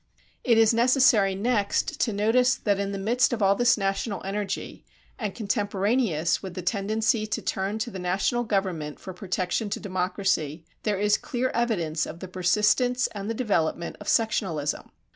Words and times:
It 0.43 0.57
is 0.57 0.73
necessary 0.73 1.35
next 1.35 1.99
to 2.01 2.11
notice 2.11 2.55
that 2.55 2.79
in 2.79 2.91
the 2.91 2.97
midst 2.97 3.33
of 3.33 3.43
all 3.43 3.53
this 3.53 3.77
national 3.77 4.23
energy, 4.23 4.83
and 5.19 5.35
contemporaneous 5.35 6.41
with 6.41 6.55
the 6.55 6.63
tendency 6.63 7.27
to 7.27 7.39
turn 7.39 7.77
to 7.77 7.91
the 7.91 7.99
national 7.99 8.43
government 8.43 8.99
for 8.99 9.13
protection 9.13 9.69
to 9.69 9.79
democracy, 9.79 10.65
there 10.81 10.97
is 10.97 11.19
clear 11.19 11.51
evidence 11.51 12.07
of 12.07 12.19
the 12.19 12.27
persistence 12.27 13.05
and 13.13 13.29
the 13.29 13.35
development 13.35 13.95
of 13.99 14.07
sectionalism. 14.07 14.89